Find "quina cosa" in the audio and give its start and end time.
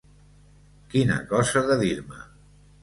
0.95-1.65